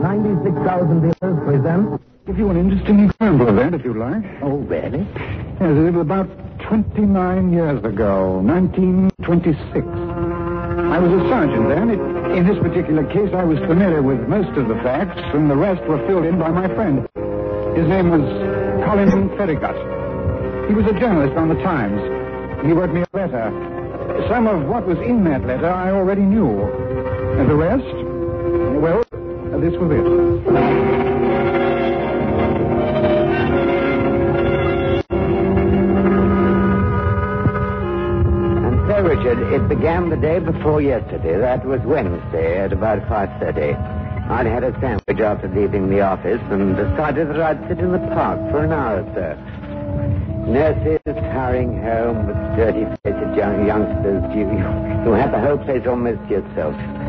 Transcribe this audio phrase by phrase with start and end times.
[0.00, 2.00] 96,000 dealers present.
[2.26, 4.24] Give you an interesting example of that, if you like.
[4.42, 5.00] Oh, really?
[5.00, 6.28] Yes, it was about
[6.60, 9.86] 29 years ago, 1926.
[9.86, 11.90] I was a sergeant then.
[11.90, 12.00] It,
[12.38, 15.82] in this particular case, I was familiar with most of the facts, and the rest
[15.84, 17.08] were filled in by my friend.
[17.76, 18.22] His name was
[18.84, 19.76] Colin Farragut.
[20.68, 22.00] He was a journalist on the Times.
[22.64, 24.26] He wrote me a letter.
[24.28, 26.62] Some of what was in that letter I already knew.
[27.38, 27.84] And the rest?
[28.80, 29.02] Well,
[29.60, 30.30] this was it.
[39.00, 41.38] Richard, it began the day before yesterday.
[41.38, 44.30] That was Wednesday at about 5.30.
[44.30, 47.98] I'd had a sandwich after leaving the office and decided that I'd sit in the
[48.14, 50.50] park for an hour or so.
[50.50, 54.22] Nurses hurrying home with dirty-faced young youngsters.
[54.34, 56.99] You, you had the whole place almost to yourself.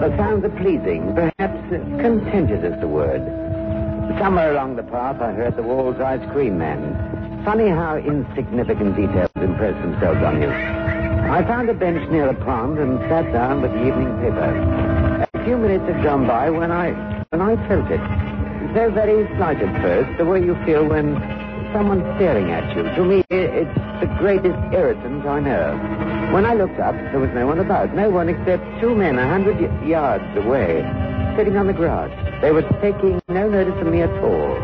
[0.00, 3.22] The sounds are pleasing, perhaps uh, contented is the word.
[4.20, 7.42] Somewhere along the path, I heard the Wall's ice cream man.
[7.46, 10.50] Funny how insignificant details impress themselves on you.
[10.50, 15.26] I found a bench near a pond and sat down with the evening paper.
[15.32, 16.92] A few minutes had gone by when I
[17.30, 18.00] when I felt it.
[18.74, 21.16] So very slight at first, the way you feel when
[21.72, 22.82] someone's staring at you.
[22.82, 26.05] To me, it's the greatest irritant I know.
[26.32, 27.94] When I looked up, there was no one about.
[27.94, 30.82] No one except two men a hundred y- yards away,
[31.36, 32.10] sitting on the grass.
[32.42, 34.54] They were taking no notice of me at all.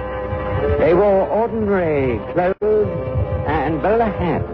[0.78, 2.88] They wore ordinary clothes
[3.46, 4.44] and bowler hats.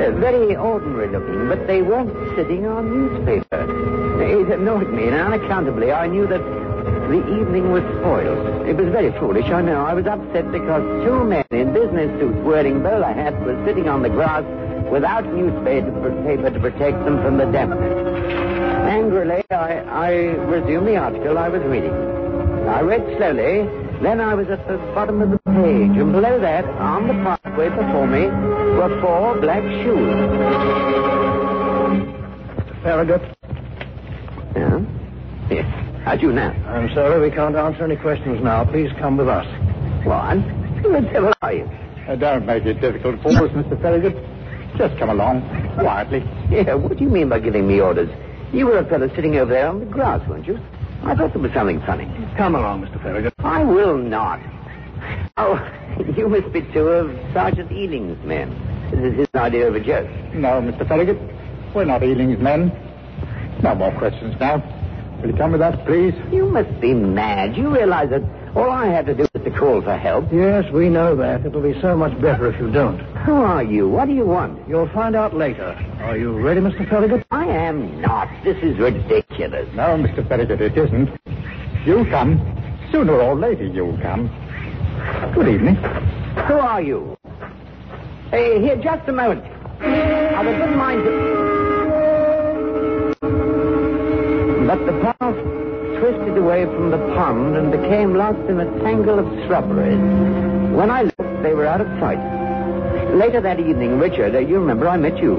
[0.00, 4.22] Uh, very ordinary looking, but they weren't sitting on newspaper.
[4.22, 8.66] It annoyed me, and unaccountably I knew that the evening was spoiled.
[8.66, 9.84] It was very foolish, I know.
[9.84, 14.02] I was upset because two men in business suits wearing bowler hats were sitting on
[14.02, 14.44] the grass
[14.90, 15.90] without newspaper
[16.24, 17.92] paper to protect them from the dampness.
[18.88, 20.10] Angrily, I, I
[20.46, 21.92] resumed the article I was reading.
[22.68, 23.68] I read slowly,
[24.02, 27.68] then I was at the bottom of the page, and below that, on the pathway
[27.68, 28.26] before me,
[28.76, 30.14] were four black shoes.
[32.58, 32.82] Mr.
[32.82, 33.22] Farragut.
[34.56, 34.80] Yeah?
[35.50, 36.04] Yes.
[36.04, 36.50] How do you know?
[36.66, 38.64] I'm sorry we can't answer any questions now.
[38.64, 39.46] Please come with us.
[40.04, 40.38] What?
[40.82, 41.64] Who the devil are you?
[42.06, 43.80] Uh, don't make it difficult for us, Mr.
[43.80, 44.14] Farragut.
[44.76, 45.42] Just come along,
[45.78, 46.20] quietly.
[46.50, 48.10] Yeah, what do you mean by giving me orders?
[48.52, 50.58] You were a fellow sitting over there on the grass, weren't you?
[51.04, 52.06] I thought there was something funny.
[52.36, 53.00] Come along, Mr.
[53.02, 53.34] Farragut.
[53.38, 54.40] I will not.
[55.36, 55.58] Oh,
[56.16, 58.50] you must be two of Sergeant Ealing's men.
[58.90, 60.08] This is his idea of a joke.
[60.34, 60.86] No, Mr.
[60.88, 61.18] Farragut.
[61.74, 62.72] We're not Ealing's men.
[63.62, 64.62] No more questions now.
[65.20, 66.14] Will you come with us, please?
[66.32, 67.56] You must be mad.
[67.56, 68.22] You realize that
[68.56, 70.32] all I had to do was to call for help.
[70.32, 71.44] Yes, we know that.
[71.44, 72.98] It'll be so much better if you don't.
[73.24, 73.88] Who are you?
[73.88, 74.68] What do you want?
[74.68, 75.72] You'll find out later.
[76.00, 76.88] Are you ready, Mr.
[76.88, 77.26] Farragut?
[77.30, 78.28] I am not.
[78.44, 79.68] This is ridiculous.
[79.74, 80.26] No, Mr.
[80.28, 81.10] Farragut, it isn't.
[81.84, 82.38] You'll come.
[82.92, 84.30] Sooner or later, you'll come.
[85.34, 85.74] Good evening.
[85.76, 87.16] Who are you?
[88.30, 89.44] Hey, here, just a moment.
[89.80, 91.34] I've a good mind to...
[94.66, 95.36] But the path
[96.04, 99.96] twisted away from the pond and became lost in a tangle of shrubberies.
[100.76, 102.20] When I looked, they were out of sight.
[103.14, 105.34] Later that evening, Richard, uh, you remember I met you.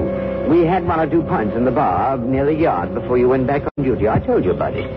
[0.48, 3.46] We had one or two pints in the bar near the yard before you went
[3.46, 4.08] back on duty.
[4.08, 4.90] I told you about it.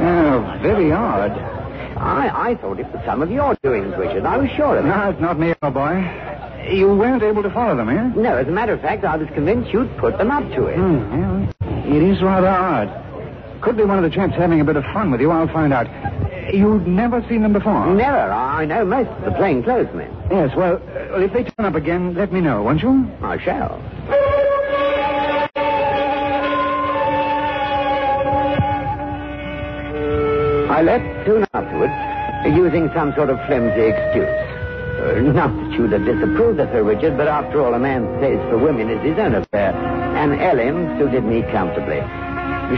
[0.00, 1.32] Oh, very odd.
[1.96, 4.24] I, I thought it was some of your doings, Richard.
[4.24, 4.88] I was sure of it.
[4.88, 5.98] No, it's not me, old boy.
[6.70, 8.12] You weren't able to follow them, eh?
[8.14, 10.76] No, as a matter of fact, I was convinced you'd put them up to it.
[10.76, 13.13] Hmm, well, it is rather odd.
[13.64, 15.30] Could be one of the chaps having a bit of fun with you.
[15.30, 15.88] I'll find out.
[16.52, 17.94] You'd never seen them before?
[17.94, 18.30] Never.
[18.30, 20.14] I know most of the plainclothes men.
[20.30, 23.10] Yes, well, uh, well, if they turn up again, let me know, won't you?
[23.22, 23.80] I shall.
[30.70, 31.94] I left soon afterwards,
[32.54, 34.28] using some sort of flimsy excuse.
[34.28, 38.42] Uh, not that you'd have disapproved of her, Richard, but after all, a man's taste
[38.50, 42.02] for women is his own affair, and Ellen suited me comfortably.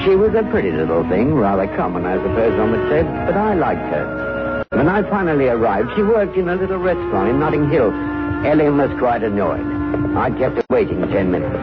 [0.04, 3.54] She was a pretty little thing, rather common, I suppose one would say, but I
[3.54, 4.64] liked her.
[4.70, 7.90] When I finally arrived, she worked in a little restaurant in Notting Hill.
[8.44, 9.64] Ellen was quite annoyed.
[10.16, 11.54] I kept her waiting ten minutes.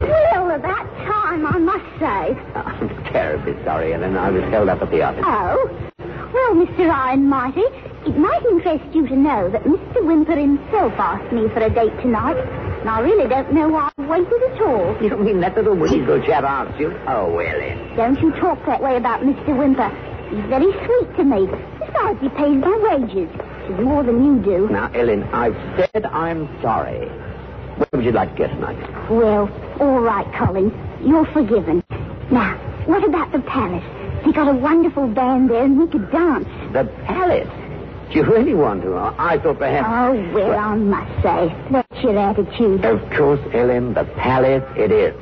[0.00, 2.34] Well, about time, I must say.
[2.54, 4.16] I'm terribly sorry, Ellen.
[4.16, 5.22] I was held up at the office.
[5.26, 5.90] Oh?
[6.32, 6.90] Well, Mr.
[6.90, 7.60] Iron Mighty,
[8.06, 9.96] it might interest you to know that Mr.
[10.02, 12.36] Wimper himself asked me for a date tonight.
[12.80, 14.96] And I really don't know why I waited at all.
[15.02, 16.90] You mean that little weasel chap asked you?
[17.08, 17.96] Oh, Ellen.
[17.96, 19.48] Don't you talk that way about Mr.
[19.48, 19.90] Wimper.
[20.30, 21.46] He's very sweet to me.
[21.78, 24.68] Besides, he pays my wages, which is more than you do.
[24.68, 25.56] Now, Ellen, I've
[25.92, 27.08] said I'm sorry.
[27.78, 29.10] Where would you like to go tonight?
[29.10, 30.72] Well, all right, Colin.
[31.04, 31.82] You're forgiven.
[32.30, 33.84] Now, what about the palace?
[34.24, 36.48] They got a wonderful band there, and we could dance.
[36.72, 37.48] The palace.
[38.10, 38.96] Do you really want to?
[38.96, 39.86] I thought perhaps.
[39.86, 42.82] Oh, well, I must say, that's your attitude.
[42.84, 45.14] Of course, Ellen, the palace it is.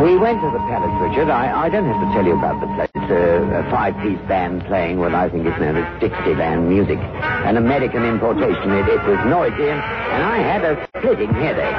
[0.00, 1.28] We went to the palace, Richard.
[1.28, 2.88] I, I don't have to tell you about the place.
[3.10, 6.98] Uh, a five-piece band playing what I think is known as Dixieland music.
[6.98, 8.70] An American importation.
[8.70, 11.76] It, it was noisy, and, and I had a splitting headache.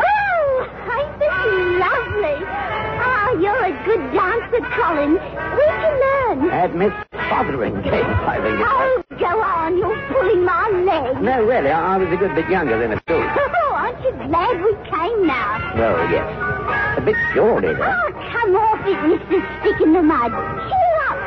[3.42, 5.14] You're a good dancer, Colin.
[5.14, 6.50] We can learn?
[6.52, 9.04] At Miss Fotheringay, I think it was.
[9.12, 9.78] Oh, go on.
[9.78, 11.22] You're pulling my leg.
[11.22, 13.22] No, really, I, I was a good bit younger than a school.
[13.64, 15.74] Oh, aren't you glad we came now?
[15.78, 16.98] Well, yes.
[16.98, 17.96] A bit sordid, huh?
[18.04, 19.62] Oh, come off it, Mr.
[19.62, 20.32] Stick in the Mud.
[20.32, 21.18] Cheer up.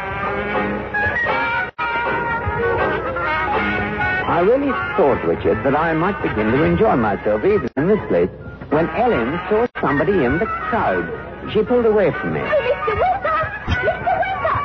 [4.26, 8.28] I really thought, Richard, that I might begin to enjoy myself even in this place
[8.70, 11.06] when Ellen saw somebody in the crowd.
[11.52, 12.40] She pulled away from me.
[12.40, 12.92] Oh, Mr.
[12.98, 13.40] Wimper!
[13.84, 14.12] Mr.
[14.22, 14.58] Wimper!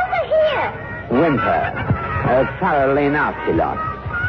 [0.00, 0.68] Over here!
[1.10, 1.62] Wimper.
[2.32, 3.78] A thoroughly nasty lot.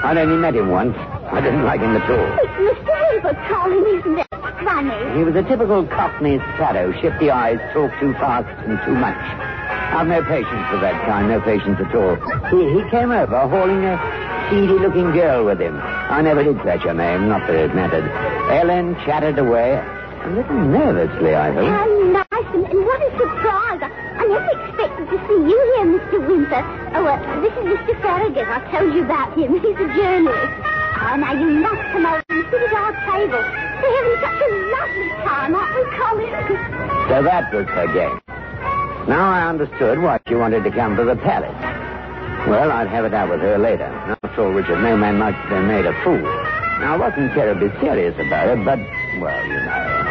[0.03, 0.95] I'd only met him once.
[1.31, 2.37] I didn't like him at all.
[2.43, 2.93] It's Mr.
[3.09, 4.27] Wimper, Colin, isn't it?
[4.63, 5.17] Funny.
[5.17, 9.17] He was a typical Cockney shadow, shifty eyes, talk too fast and too much.
[9.93, 12.15] I've no patience for that kind, no patience at all.
[12.49, 13.97] He, he came over hauling a
[14.49, 15.79] seedy-looking girl with him.
[15.81, 18.05] I never did catch her name, not that it mattered.
[18.51, 19.81] Ellen chatted away,
[20.23, 21.67] a little nervously, I hope.
[21.67, 21.85] How
[22.15, 23.81] nice and, and what a surprise.
[23.83, 26.17] I, I never expected to see you here, Mr.
[26.23, 26.63] Wimper.
[26.95, 28.01] Oh, uh, this is Mr.
[28.01, 28.47] Farragut.
[28.47, 29.59] I told you about him.
[29.63, 30.53] He's a journalist.
[31.03, 33.43] Oh, now you must come over and sit at our table.
[33.83, 36.79] We're having such a lovely time, aren't we, Colin?
[37.09, 38.21] So that was her game.
[39.09, 41.51] Now I understood why she wanted to come to the palace.
[42.47, 43.83] Well, I'd have it out with her later.
[44.23, 46.21] After all, Richard, no man likes to be made a fool.
[46.79, 48.79] Now, I wasn't terribly serious about it, but,
[49.21, 50.02] well, you know.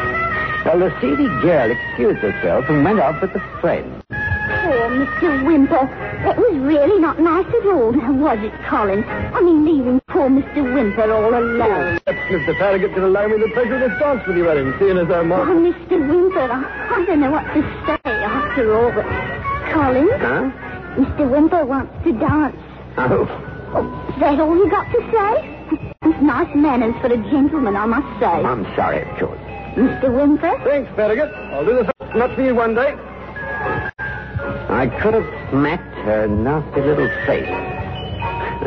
[0.65, 4.03] Well, the seedy girl excused herself and went off with a friend.
[4.09, 5.43] Poor Mr.
[5.43, 5.89] Wimper.
[6.23, 9.03] That was really not nice at all, now was it, Colin?
[9.03, 10.63] I mean, leaving poor Mr.
[10.63, 11.99] Wimper all alone.
[12.07, 12.57] Mr.
[12.59, 15.33] Farragut can allow me the pleasure of this dance with you, Ellen, seeing as I'm
[15.33, 15.99] Oh, Mr.
[15.99, 19.05] Wimper, I, I don't know what to say after all, but...
[19.73, 20.09] Colin?
[20.21, 20.51] Huh?
[20.95, 21.27] Mr.
[21.27, 22.57] Wimper wants to dance.
[22.99, 23.27] Oh.
[23.75, 25.89] Oh, is that all you got to say?
[26.05, 28.27] It's nice manners for a gentleman, I must say.
[28.27, 29.52] I'm sorry, of course.
[29.75, 30.11] Mr.
[30.11, 30.63] Wimper?
[30.65, 31.33] Thanks, Farragut.
[31.53, 32.95] I'll do this much for you one day.
[34.69, 37.49] I could have smacked her nasty little face.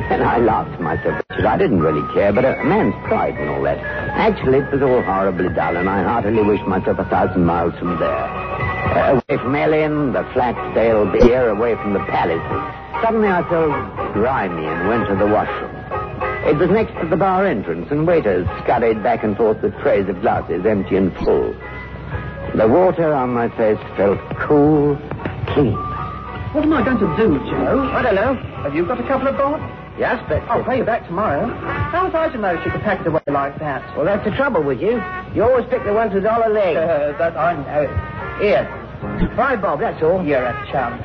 [0.10, 1.22] And I laughed to myself.
[1.30, 1.46] Richard.
[1.46, 3.78] I didn't really care, but a man's pride and all that.
[3.80, 8.00] Actually, it was all horribly dull, and I heartily wished myself a thousand miles from
[8.00, 8.10] there.
[8.10, 12.42] Uh, away from Ellen, the flat, stale beer, away from the palace.
[13.04, 15.65] Suddenly I felt grimy and went to the washroom.
[16.46, 20.08] It was next to the bar entrance, and waiters scurried back and forth with trays
[20.08, 21.54] of glasses, empty and full.
[22.56, 24.96] The water on my face felt cool,
[25.48, 25.74] clean.
[26.54, 27.90] What am I going to do, Joe?
[27.92, 28.36] I don't know.
[28.62, 29.60] Have you got a couple of bob?
[29.98, 30.44] Yes, but...
[30.44, 31.48] I'll pay you back tomorrow.
[31.90, 33.82] How was I to know she could pack it away like that?
[33.98, 35.02] Well, that's the trouble with you.
[35.34, 36.78] You always pick the ones with all the legs.
[36.86, 38.40] Uh, that I know.
[38.40, 38.70] Here.
[39.36, 40.24] Five bob, that's all.
[40.24, 41.02] You're a chum.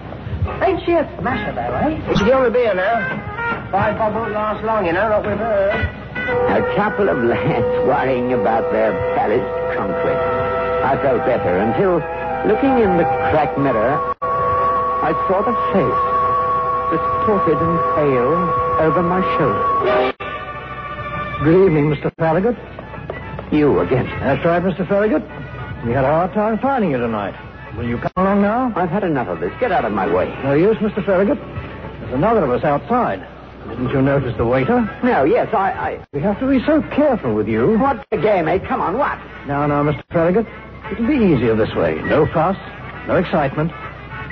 [0.62, 2.10] Ain't she a smasher, though, eh?
[2.10, 3.39] It's the only beer now.
[3.70, 5.70] Five bob won't last long, you know, not with her.
[6.50, 9.46] A couple of lads worrying about their palace
[9.78, 10.18] conquest.
[10.82, 12.02] I felt better until,
[12.50, 16.02] looking in the cracked mirror, I saw the face,
[16.90, 18.34] distorted and pale,
[18.82, 20.14] over my shoulder.
[21.44, 22.12] Good evening, Mr.
[22.16, 22.56] Farragut.
[23.52, 24.06] You again.
[24.18, 24.86] That's right, Mr.
[24.88, 25.22] Farragut.
[25.86, 27.38] We had a hard time finding you tonight.
[27.76, 28.72] Will you come along now?
[28.74, 29.52] I've had enough of this.
[29.60, 30.26] Get out of my way.
[30.42, 31.06] No use, Mr.
[31.06, 31.38] Farragut.
[31.38, 33.24] There's another of us outside.
[33.68, 34.80] Didn't you notice the waiter?
[35.02, 36.06] No, yes, I, I...
[36.12, 37.78] We have to be so careful with you.
[37.78, 38.58] What's the game, eh?
[38.58, 39.18] Come on, what?
[39.46, 40.02] Now, now, Mr.
[40.10, 40.46] Farragut.
[40.90, 41.94] It'll be easier this way.
[42.02, 42.56] No fuss,
[43.06, 43.70] no excitement.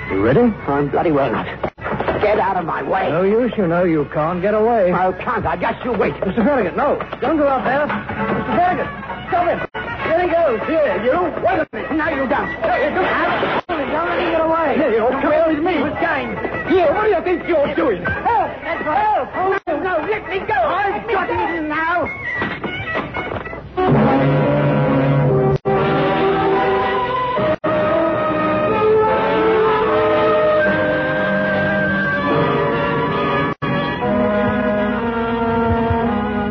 [0.09, 0.41] You ready?
[0.41, 1.45] I'm bloody well not.
[2.21, 3.09] Get out of my way.
[3.09, 3.83] No use, you know.
[3.83, 4.91] You can't get away.
[4.91, 5.45] I can't.
[5.45, 6.13] I just you wait.
[6.15, 6.43] Mr.
[6.43, 6.99] Farragut, no.
[7.21, 7.87] Don't go out there.
[7.87, 8.55] Mr.
[8.57, 8.87] Farragut,
[9.29, 9.69] stop him.
[10.09, 10.67] There he goes.
[10.67, 11.21] Here, you.
[11.45, 11.91] Wait a minute.
[11.93, 12.47] No, you don't.
[12.63, 14.75] Hey, don't let him get away.
[14.75, 15.83] Here, you come here with me.
[15.83, 16.35] With Jane.
[16.69, 18.03] Here, what do you think you're doing?
[18.03, 18.49] Help!
[18.49, 19.29] Help!
[19.35, 20.53] Oh, no, no, let me go.
[20.53, 22.07] I've got him now.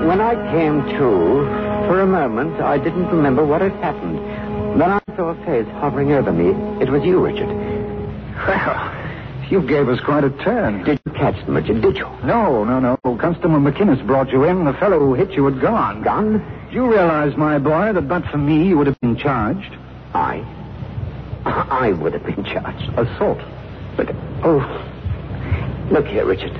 [0.09, 4.19] When I came to, for a moment, I didn't remember what had happened.
[5.19, 6.51] Saw a face hovering over me.
[6.81, 7.49] It was you, Richard.
[7.49, 10.85] Well, you gave us quite a turn.
[10.85, 11.83] Did you catch them, Richard?
[11.83, 12.09] Did you?
[12.23, 12.97] No, no, no.
[13.17, 14.65] Constable McInnes brought you in.
[14.65, 16.05] The fellow who hit you had gone.
[16.05, 16.39] Gone?
[16.69, 19.75] Do you realize, my boy, that but for me, you would have been charged?
[20.15, 20.37] I.
[21.45, 22.89] I would have been charged.
[22.97, 23.41] Assault.
[23.97, 24.63] But, oh.
[25.91, 26.55] Look here, Richard.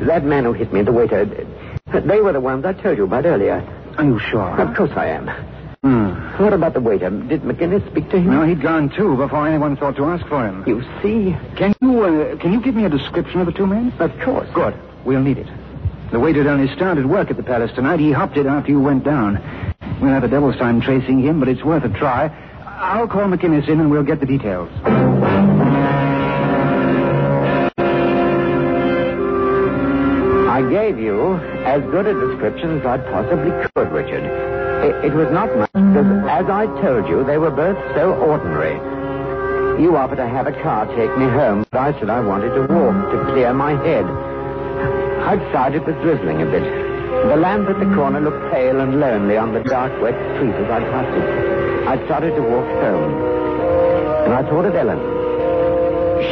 [0.00, 3.24] That man who hit me, the waiter, they were the ones I told you about
[3.24, 3.66] earlier.
[3.96, 4.60] Are you sure?
[4.60, 5.53] Of course I am.
[5.84, 6.42] Hmm.
[6.42, 7.10] What about the waiter?
[7.10, 8.30] Did McGinnis speak to him?
[8.30, 10.64] No, he'd gone too before anyone thought to ask for him.
[10.66, 11.36] You see?
[11.56, 13.92] Can you uh, can you give me a description of the two men?
[13.98, 14.48] Of course.
[14.54, 14.74] Good.
[15.04, 15.46] We'll need it.
[16.10, 18.00] The waiter had only started work at the palace tonight.
[18.00, 19.34] He hopped it after you went down.
[20.00, 22.30] We'll have a devil's time tracing him, but it's worth a try.
[22.64, 24.70] I'll call McInnes in and we'll get the details.
[30.48, 31.34] I gave you
[31.66, 34.24] as good a description as I possibly could, Richard.
[34.84, 38.74] It, it was not much, because as I told you, they were both so ordinary.
[39.80, 42.62] You offered to have a car take me home, but I said I wanted to
[42.62, 44.04] walk to clear my head.
[45.22, 46.64] Outside it was drizzling a bit.
[47.30, 50.68] The lamp at the corner looked pale and lonely on the dark, wet street as
[50.68, 51.86] I passed it.
[51.86, 53.14] I started to walk home,
[54.26, 54.98] and I thought of Ellen.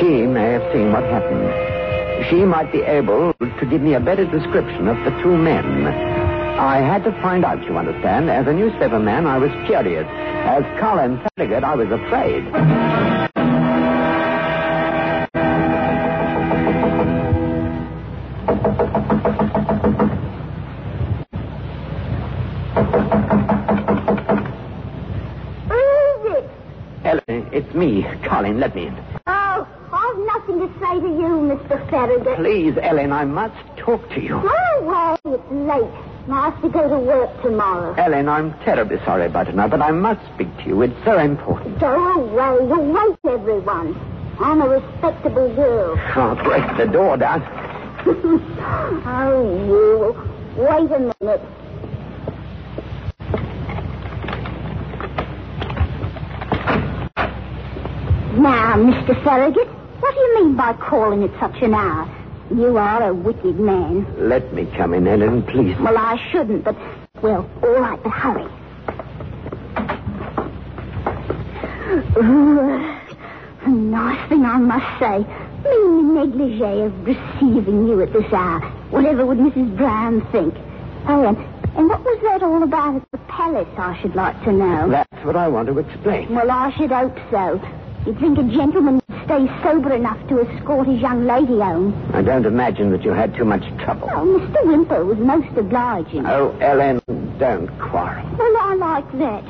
[0.00, 2.26] She may have seen what happened.
[2.30, 6.11] She might be able to give me a better description of the two men.
[6.58, 8.30] I had to find out, you understand.
[8.30, 10.06] As a newspaper man, I was curious.
[10.08, 12.44] As Colin Farragut, I was afraid.
[25.68, 26.50] Who is it?
[27.04, 28.60] Ellen, it's me, Colin.
[28.60, 28.96] Let me in.
[29.26, 31.90] Oh, I've nothing to say to you, Mr.
[31.90, 32.36] Farragut.
[32.36, 34.40] Please, Ellen, I must talk to you.
[34.40, 35.16] Go away.
[35.24, 36.11] It's late.
[36.30, 37.94] I have to go to work tomorrow.
[37.94, 40.82] Ellen, I'm terribly sorry about it now, but I must speak to you.
[40.82, 41.80] It's so important.
[41.80, 42.68] Go away.
[42.68, 43.96] You'll wake everyone.
[44.40, 45.98] I'm a respectable girl.
[46.14, 47.42] I'll break the door down.
[49.04, 50.62] oh, you.
[50.62, 51.42] Wait a minute.
[58.38, 59.22] Now, Mr.
[59.24, 59.68] Farragut,
[60.00, 62.21] what do you mean by calling at such an hour?
[62.50, 64.28] You are a wicked man.
[64.28, 65.76] Let me come in, Ellen, please.
[65.78, 66.76] Well, I shouldn't, but,
[67.22, 68.46] well, all right, but hurry.
[72.18, 72.58] Ooh,
[73.64, 75.18] a nice thing, I must say.
[75.64, 78.60] Me negligee of receiving you at this hour.
[78.90, 79.76] Whatever would Mrs.
[79.76, 80.54] Brown think?
[81.06, 81.38] Oh, and,
[81.76, 84.90] and what was that all about at the palace, I should like to know?
[84.90, 86.34] That's what I want to explain.
[86.34, 87.60] Well, I should hope so.
[88.04, 91.92] You'd think a gentleman stay sober enough to escort his young lady home.
[92.14, 94.08] I don't imagine that you had too much trouble.
[94.12, 94.62] Oh, Mr.
[94.64, 96.26] Wimper was most obliging.
[96.26, 97.00] Oh, Ellen,
[97.38, 98.24] don't quarrel.
[98.36, 99.44] Well, I like that.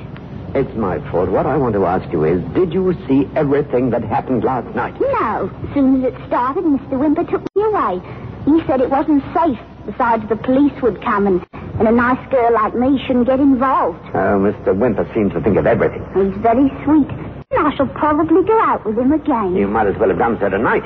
[0.55, 1.31] It's my fault.
[1.31, 4.95] What I want to ask you is, did you see everything that happened last night?
[5.01, 5.49] No.
[5.49, 6.93] As soon as it started, Mr.
[7.01, 8.01] Wimper took me away.
[8.45, 9.59] He said it wasn't safe.
[9.87, 11.47] Besides, the police would come, and,
[11.79, 13.99] and a nice girl like me shouldn't get involved.
[14.15, 14.77] Oh, Mr.
[14.77, 16.05] Wimper seems to think of everything.
[16.15, 17.09] He's very sweet.
[17.53, 19.55] And I shall probably go out with him again.
[19.57, 20.85] You might as well have done so tonight.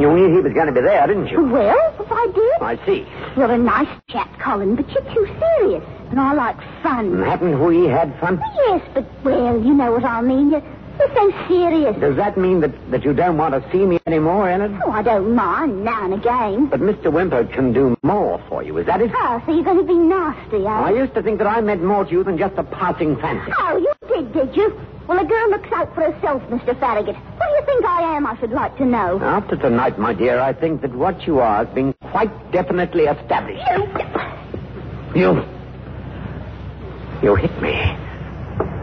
[0.00, 1.42] You knew he was going to be there, didn't you?
[1.44, 2.62] Well, if I did.
[2.62, 3.06] I see.
[3.36, 5.84] You're a nice chap, Colin, but you're too serious.
[6.10, 7.12] And I like fun.
[7.12, 8.40] And haven't we had fun?
[8.66, 10.50] Yes, but, well, you know what I mean.
[10.50, 10.62] You're,
[10.98, 11.96] you're so serious.
[12.00, 14.80] Does that mean that, that you don't want to see me anymore, Ellen?
[14.84, 16.66] Oh, I don't mind now and again.
[16.66, 17.04] But Mr.
[17.12, 19.10] Wimper can do more for you, is that it?
[19.14, 20.68] Oh, so you're going to be nasty, eh?
[20.68, 23.52] I used to think that I meant more to you than just a passing fancy.
[23.58, 24.80] Oh, you did, did you?
[25.10, 26.78] Well, a girl looks out for herself, Mr.
[26.78, 27.16] Farragut.
[27.16, 29.18] What do you think I am, I should like to know?
[29.20, 33.60] After tonight, my dear, I think that what you are has been quite definitely established.
[35.16, 35.42] You.
[37.24, 37.74] You hit me.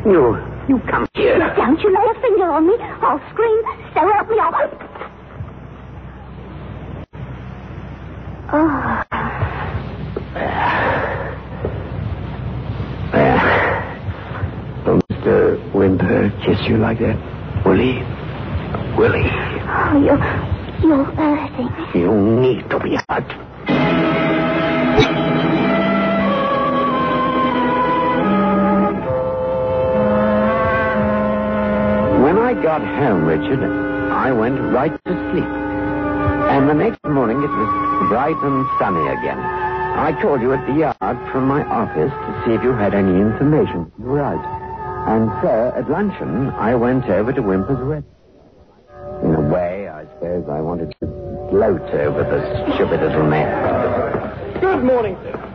[0.05, 0.35] You.
[0.67, 1.39] You come here.
[1.55, 2.75] Don't you lay a finger on me.
[2.77, 3.61] I'll scream.
[3.93, 4.83] So help me, I'll...
[8.51, 9.03] Oh,
[15.76, 15.97] Will Mr.
[15.97, 17.15] Wimper kiss you like that?
[17.65, 17.93] Will he?
[18.97, 19.29] Will he?
[19.29, 22.01] oh, you're, You're hurting.
[22.01, 24.37] You need to be hurt.
[32.23, 33.63] When I got home, Richard,
[34.11, 35.51] I went right to sleep.
[36.51, 39.39] And the next morning it was bright and sunny again.
[39.39, 43.15] I called you at the yard from my office to see if you had any
[43.21, 43.91] information.
[43.99, 44.56] You were out.
[45.07, 48.03] And so, at luncheon, I went over to Wimper's Red.
[49.23, 51.05] In a way, I suppose I wanted to
[51.49, 54.59] gloat over the stupid little man.
[54.59, 55.47] Good morning, sir.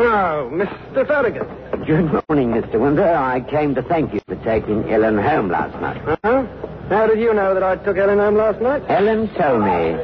[0.00, 1.04] Oh, Mr.
[1.04, 1.48] Farragut.
[1.84, 2.74] Good morning, Mr.
[2.74, 3.12] Wimper.
[3.12, 6.00] I came to thank you for taking Ellen home last night.
[6.22, 6.46] Huh?
[6.90, 8.84] How did you know that I took Ellen home last night?
[8.88, 9.96] Ellen told me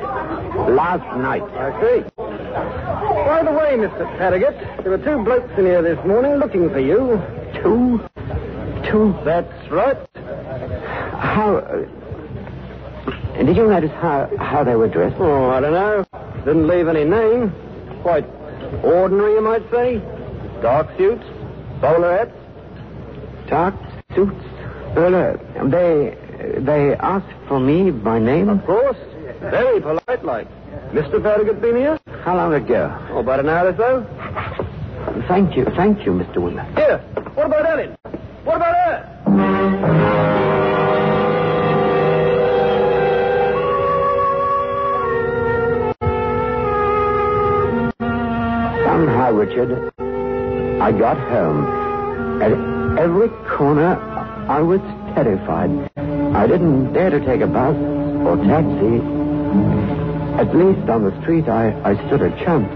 [0.75, 1.43] last night.
[1.43, 2.03] I see.
[2.17, 4.19] By the way, Mr.
[4.19, 7.23] Farragut, there were two blokes in here this morning looking for you.
[7.63, 8.01] Two?
[8.91, 9.15] Two?
[9.25, 9.97] That's right.
[11.17, 11.57] How.
[11.57, 11.87] Uh,
[13.43, 15.17] did you notice how, how they were dressed?
[15.19, 16.05] Oh, I don't know.
[16.45, 17.53] Didn't leave any name.
[18.03, 18.27] Quite
[18.83, 19.99] ordinary, you might say.
[20.63, 21.25] Dark suits,
[21.81, 23.49] bowler hats.
[23.49, 23.75] Dark
[24.15, 24.45] suits?
[24.97, 26.19] Well, uh, they.
[26.59, 28.49] They asked for me by name?
[28.49, 28.99] Of course.
[29.41, 30.49] Very polite, like.
[30.93, 31.23] Mr.
[31.23, 31.99] Farragut been here?
[32.23, 32.95] How long ago?
[33.11, 35.25] Oh, about an hour or so.
[35.29, 36.37] Thank you, thank you, Mr.
[36.37, 36.67] Wimper.
[36.77, 36.99] Here,
[37.35, 37.97] what about Ellen?
[38.45, 40.35] What about her?
[48.85, 49.93] Somehow, Richard,
[50.81, 52.43] I got home.
[52.43, 52.53] At
[52.99, 53.97] every corner,
[54.49, 54.81] I was
[55.15, 55.91] terrified.
[55.97, 57.77] I didn't dare to take a bus
[58.27, 59.01] or taxi.
[60.39, 62.69] At least on the street, I, I stood a chance.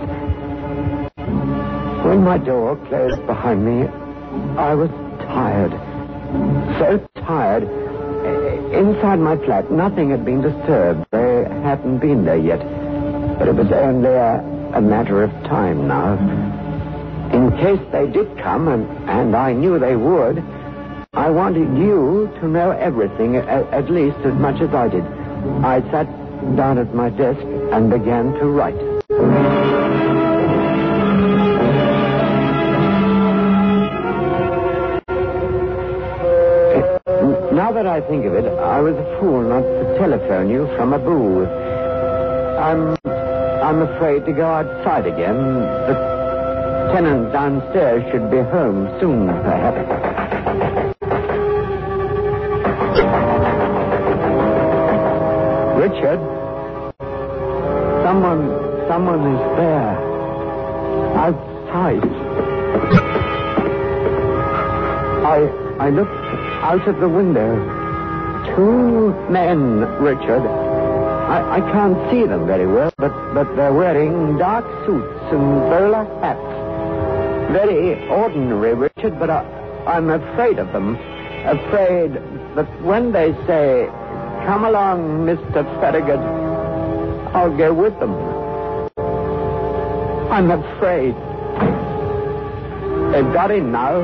[2.04, 3.86] When my door closed behind me,
[4.56, 4.90] I was
[5.28, 5.72] tired.
[6.78, 7.64] So tired.
[7.64, 11.06] Eh, inside my flat, nothing had been disturbed.
[11.10, 12.60] They hadn't been there yet.
[13.38, 14.40] But it was only a,
[14.74, 16.14] a matter of time now.
[17.32, 20.42] In case they did come, and, and I knew they would,
[21.12, 25.04] I wanted you to know everything, at, at least as much as I did.
[25.64, 26.06] I sat
[26.56, 27.40] down at my desk
[27.72, 29.87] and began to write.
[37.98, 41.48] I think of it, I was a fool not to telephone you from a booth.
[42.56, 45.34] I'm I'm afraid to go outside again.
[45.34, 49.82] The tenant downstairs should be home soon, perhaps.
[55.82, 56.20] Richard,
[58.06, 58.46] someone,
[58.86, 59.98] someone is there.
[61.18, 62.04] Outside.
[65.26, 66.12] I, I looked
[66.62, 67.77] out of the window.
[68.58, 70.42] Two men, Richard.
[70.44, 76.02] I, I can't see them very well, but, but they're wearing dark suits and bowler
[76.20, 77.52] hats.
[77.52, 79.44] Very ordinary, Richard, but I,
[79.86, 80.96] I'm afraid of them.
[81.46, 82.14] Afraid
[82.56, 83.86] that when they say,
[84.44, 85.62] Come along, Mr.
[85.78, 86.18] Farragut,
[87.36, 88.12] I'll go with them.
[90.32, 91.14] I'm afraid.
[93.12, 94.00] They've got in now.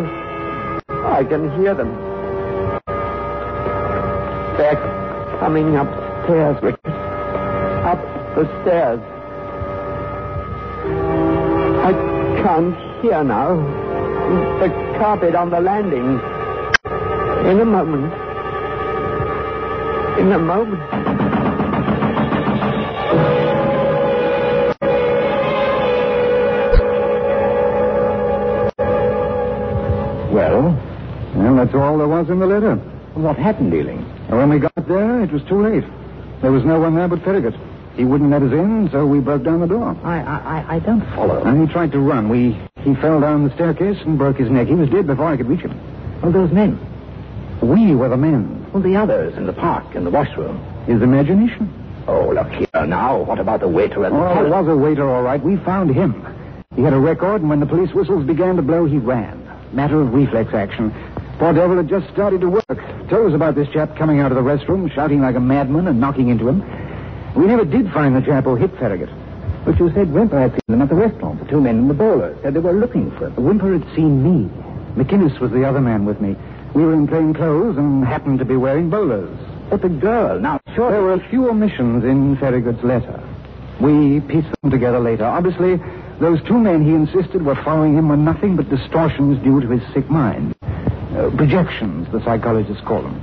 [0.88, 2.13] I can hear them.
[5.44, 6.86] Coming upstairs, Richard.
[7.84, 8.00] Up
[8.34, 8.98] the stairs.
[11.84, 11.92] I
[12.42, 13.56] can't hear now.
[14.60, 16.18] The carpet on the landing.
[17.50, 18.10] In a moment.
[20.18, 20.80] In a moment.
[30.32, 30.62] Well,
[31.34, 32.76] well, that's all there was in the letter.
[33.12, 34.14] What happened, Ealing?
[34.34, 35.84] And when we got there, it was too late.
[36.42, 37.54] There was no one there but Farragut.
[37.94, 39.96] He wouldn't let us in, so we broke down the door.
[40.02, 41.44] I, I, I don't follow.
[41.44, 42.28] And he tried to run.
[42.28, 44.66] We he fell down the staircase and broke his neck.
[44.66, 45.78] He was dead before I could reach him.
[46.20, 46.80] Well, those men.
[47.62, 48.66] We were the men.
[48.72, 50.58] Well, the others in the park, in the washroom.
[50.86, 51.72] His imagination.
[52.08, 53.22] Oh, look here now.
[53.22, 55.40] What about the waiter at the Oh, it was a waiter, all right.
[55.40, 56.26] We found him.
[56.74, 59.40] He had a record, and when the police whistles began to blow, he ran.
[59.72, 60.92] Matter of reflex action.
[61.38, 63.08] Poor devil had just started to work.
[63.10, 66.00] Told us about this chap coming out of the restroom, shouting like a madman and
[66.00, 66.62] knocking into him.
[67.34, 69.10] We never did find the chap who hit Farragut.
[69.64, 71.40] But you said Wimper had seen them at the restaurant.
[71.40, 73.34] The two men in the bowler said they were looking for him.
[73.34, 74.48] Wimper had seen me.
[74.94, 76.36] McInnes was the other man with me.
[76.74, 79.36] We were in plain clothes and happened to be wearing bowlers.
[79.70, 80.90] But the girl, now, sure.
[80.90, 83.20] There were a few omissions in Farragut's letter.
[83.80, 85.24] We pieced them together later.
[85.24, 85.80] Obviously,
[86.20, 89.82] those two men he insisted were following him were nothing but distortions due to his
[89.92, 90.54] sick mind.
[91.14, 93.22] Uh, projections, the psychologists call them.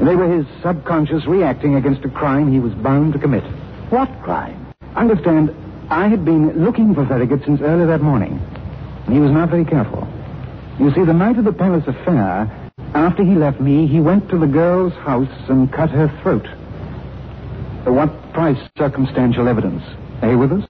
[0.00, 3.42] They were his subconscious reacting against a crime he was bound to commit.
[3.90, 4.72] What crime?
[4.94, 5.52] Understand,
[5.90, 8.38] I had been looking for Farragut since early that morning.
[9.10, 10.06] He was not very careful.
[10.78, 14.38] You see, the night of the palace affair, after he left me, he went to
[14.38, 16.46] the girl's house and cut her throat.
[17.84, 19.82] What price circumstantial evidence?
[20.22, 20.68] You with us?